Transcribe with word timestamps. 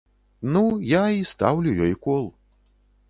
Ну, 0.55 0.63
я 0.93 1.01
і 1.17 1.21
стаўлю 1.33 1.75
ёй 1.89 1.93
кол. 2.07 2.25